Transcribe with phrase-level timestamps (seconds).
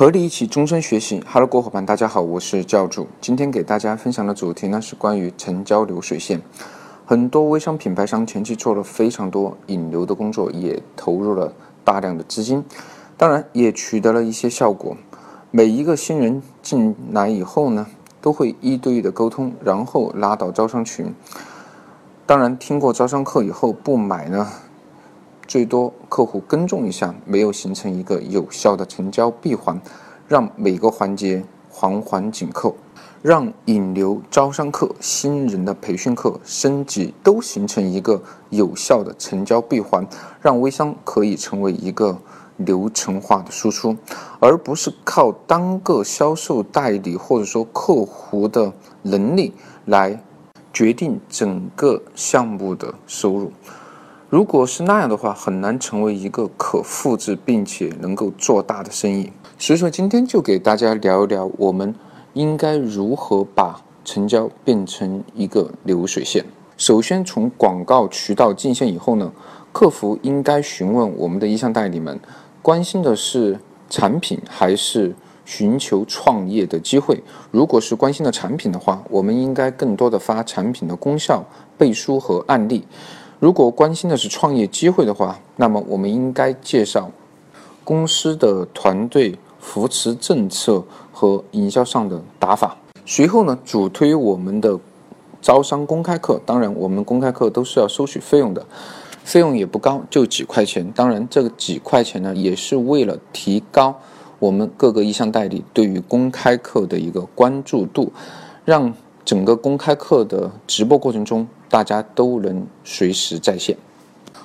[0.00, 3.06] 和你一起终身学习，Hello，各位伙伴，大家好，我是教主。
[3.20, 6.40] 今天给大家分享的主题呢是关于成交流水线。
[7.04, 11.52] 很多微商品牌商前期做了非常多引流的工作，也投入了
[11.84, 12.64] 大量的资金，
[13.18, 14.96] 当然也取得了一些效果。
[15.50, 17.86] 每一个新人进来以后呢，
[18.22, 21.14] 都会一对一的沟通，然后拉到招商群。
[22.24, 24.48] 当然，听过招商课以后不买呢？
[25.50, 29.80] 最多客户跟踪一下，没有形成一个有效的成交闭环，
[30.28, 32.76] 让每个环节环环紧扣，
[33.20, 40.06] 让引流、招商课、新人的培训课升级都形成一个有效的成交闭环，
[40.40, 42.16] 让微商可以成为一个
[42.56, 43.96] 流程化的输出，
[44.38, 49.52] 而不是靠单个销售代理或者说客户的能力
[49.86, 50.22] 来
[50.72, 53.50] 决定整个项目的收入。
[54.30, 59.32] 如果是那样的话，很难成为一个可复制并且能够做大的生意。
[59.58, 61.92] 所以说，今天就给大家聊一聊，我们
[62.34, 66.44] 应该如何把成交变成一个流水线。
[66.76, 69.32] 首先，从广告渠道进线以后呢，
[69.72, 72.20] 客服应该询问我们的意向代理们，
[72.62, 75.12] 关心的是产品还是
[75.44, 77.20] 寻求创业的机会。
[77.50, 81.42] 如果是关心的产品的话，我们应该更多的发产品的功效
[81.76, 82.86] 背书和案例。
[83.40, 87.10] 如果关心的是创业机会的话，那么我们应该介绍
[87.82, 92.76] 公司的团队扶持政策和营销上的打法。
[93.06, 94.78] 随后呢，主推我们的
[95.40, 96.38] 招商公开课。
[96.44, 98.64] 当然，我们公开课都是要收取费用的，
[99.24, 100.92] 费用也不高，就几块钱。
[100.94, 103.98] 当然，这个几块钱呢，也是为了提高
[104.38, 108.12] 我们各个意向代理对于公开课的一个关注度，
[108.66, 108.92] 让
[109.30, 111.46] 整个公开课的直播过程中。
[111.68, 113.76] 大家都能随时在线，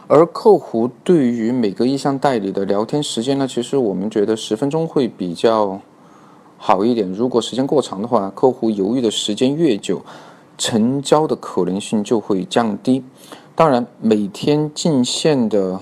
[0.05, 5.81] 而客户对于每个意向代理的聊天时间呢，其实我们觉得十分钟会比较
[6.59, 7.11] 好一点。
[7.11, 10.03] 如果时间过长的话，客户犹豫的时间越久，
[10.55, 13.03] 成交的可能性就会降低。
[13.55, 15.79] 当然，每天进线的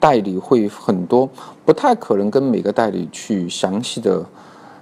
[0.00, 1.28] 代理会很多，
[1.66, 4.24] 不太可能跟每个代理去详细的。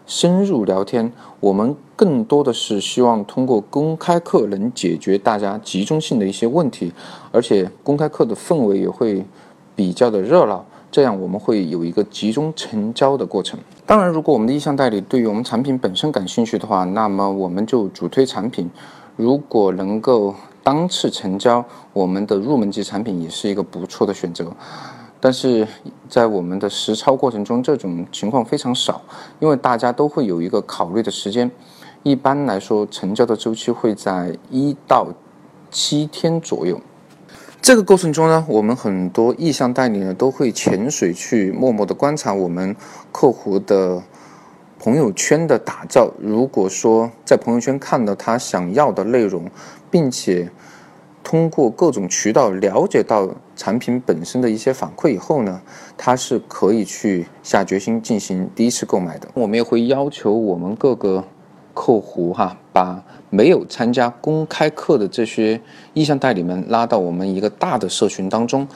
[0.06, 6.92] 深入聊天，我们更多的是希望通过公开课能解决大家集中性的一些问题，
[7.32, 9.24] 而且公开课的氛围也会
[9.74, 13.58] 比较的热闹，这样我们会有一个集中成交的过程。
[13.84, 18.70] 当然，如果我们的意向代理对于我们产品本身感兴趣的话，那么我们就主推产品。
[19.16, 24.52] 如果能够当次成交，我们的入门级产品也是一个不错的选择。
[25.20, 25.66] 但是
[26.08, 29.02] 在我们的实操过程中，这种情况非常少，
[29.40, 31.50] 因为大家都会有一个考虑的时间。
[32.02, 35.08] 一般来说，成交的周期会在一到
[35.70, 36.80] 七天左右。
[37.60, 42.76] 这个过程中呢，我们很多意向代理呢都会潜水去默默的观察我们
[43.10, 44.00] 客户的
[44.78, 46.12] 朋友圈的打造。
[46.20, 49.50] 如果说在朋友圈看到他想要的内容，
[49.90, 50.48] 并且
[51.26, 55.60] 通过各种渠道了解到产品本身的一些反馈以后呢，
[55.98, 59.26] 他是可以去下决心进行第一次购买的。
[59.34, 61.24] 我们也会要求我们各个
[61.74, 65.60] 客户哈，把没有参加公开课的这些
[65.94, 68.68] 意向代理们拉到我们一个大的社群当中，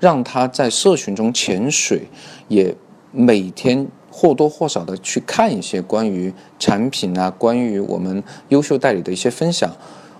[0.00, 2.08] 让他在社群中潜水，
[2.48, 2.74] 也
[3.12, 9.70] 每天或多或少的去看一些关于产品啊，关于我们优秀代理的一些分享。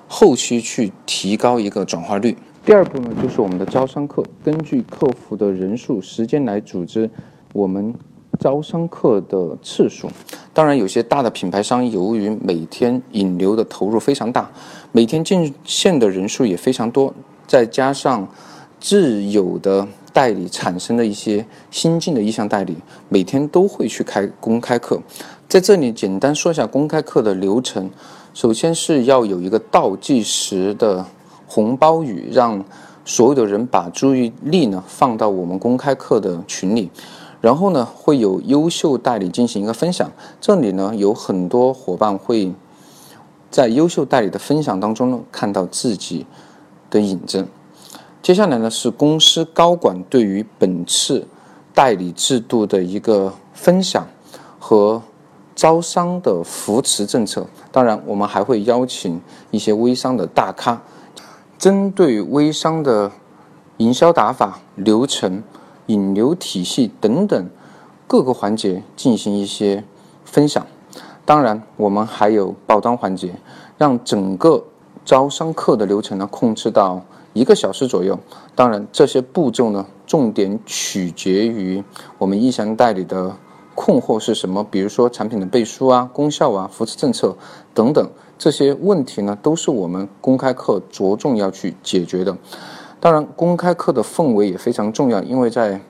[0.08, 2.36] 后期去提高一个转化率。
[2.64, 7.08] 第二步呢，就是我们的招商课，根据客服的人数、时间来组织
[7.52, 7.94] 我们
[8.40, 10.10] 招商课的次数。
[10.52, 14.50] 当然，有些大的品牌商由于每天引流的投入非常大，
[14.92, 17.14] 每天进线的人数也非常多，
[17.46, 18.26] 再加上
[18.80, 22.76] 自有的代理产生的一些新进的意向代理，
[23.08, 25.00] 每天都会去开公开课。
[25.48, 27.90] 在这里简单说一下公开课的流程。
[28.38, 31.04] 首先是要有一个倒计时的
[31.48, 32.64] 红包雨，让
[33.04, 36.88] 所有的人把注意力呢放到我们公开课的群里，
[37.40, 40.08] 然后呢会有优秀代理进行一个分享，
[40.40, 42.54] 这里呢有很多伙伴会
[43.50, 46.24] 在优秀代理的分享当中呢看到自己
[46.90, 47.44] 的影子。
[48.22, 51.26] 接下来呢是公司高管对于本次
[51.74, 54.06] 代理制度的一个分享
[54.60, 55.02] 和。
[55.58, 59.20] 招商的扶持政策，当然我们还会邀请
[59.50, 60.80] 一些微商的大咖，
[61.58, 63.10] 针对微商的
[63.78, 65.42] 营销打法、流程、
[65.86, 67.50] 引流体系等等
[68.06, 69.82] 各个环节进行一些
[70.24, 70.64] 分享。
[71.24, 73.34] 当然，我们还有爆单环节，
[73.76, 74.62] 让整个
[75.04, 77.02] 招商课的流程呢控制到
[77.32, 78.16] 一个小时左右。
[78.54, 81.82] 当然，这些步骤呢重点取决于
[82.16, 83.34] 我们意向代理的。
[83.80, 84.66] 困惑是什么？
[84.68, 87.36] 比如说产品的背书啊、功效啊、扶持政策
[87.72, 92.36] 等等这些问题呢，都是我们公开课着重要去解决的。
[92.98, 95.80] 当然，公开课的氛围也非常重要，因为在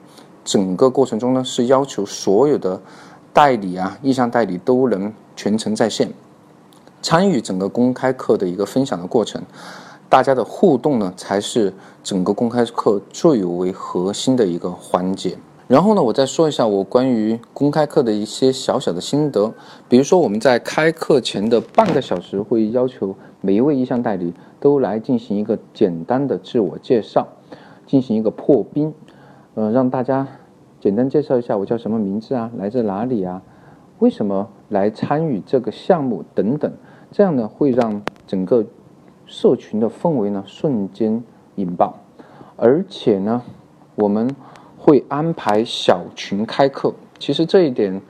[0.45, 2.79] 整个过程中呢，是要求所有的
[3.33, 6.13] 代理啊、意向代理都能全程在线
[7.01, 9.41] 参与整个公开课的一个分享的过程。
[10.07, 15.39] 大家的互动呢，才是整个公开课最为核心的一个环节。
[15.69, 19.53] 然后呢，我再说一下我关于公开课的一些小小的心得。
[19.87, 27.27] 比如说，我们在开课前的半个小时，会要求每一位意向代理都来进行一个简单的自我介绍，
[27.85, 28.91] 进行一个破冰，
[29.53, 30.27] 呃，让大家
[30.79, 33.43] 简单介绍一下我叫什么名字啊，来自哪里啊，
[33.99, 36.73] 为什么来参与这个项目等等。
[37.11, 38.65] 这样呢，会让整个
[39.27, 41.23] 社群的氛围呢瞬间
[41.57, 41.99] 引爆，
[42.55, 43.43] 而且呢，
[43.93, 44.35] 我们
[44.89, 46.91] 会安排小群开课。
[47.19, 48.01] 其实这一点，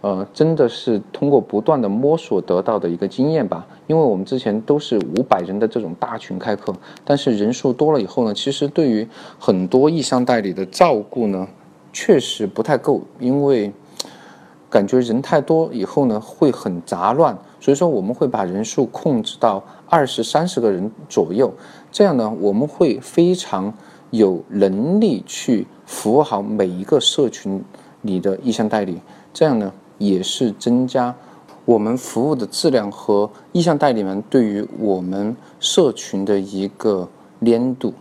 [0.00, 3.64] 呃，真的是通过不断的摸索得到的一个经验吧。
[3.86, 9.06] 因为我们之前都是五百人的这种大群开课，但是人数多了以后呢，其实对于
[9.38, 11.46] 很多意向代理的照顾呢，
[11.92, 13.72] 确实不太够，因为
[14.68, 17.38] 感觉人太多以后呢，会很杂乱。
[17.60, 19.62] 所以说，我们会把人数控制到。
[19.86, 21.54] 二十三十个人左右，
[21.92, 23.72] 这样呢，我们会非常
[24.16, 27.62] 有能力去服务好每一个社群
[28.02, 29.00] 里的意向代理，
[29.32, 31.12] 这样呢，也是增加
[31.64, 37.08] 我们服务的质量和意向代理们对于我们社群的一个
[37.44, 37.92] 粘度。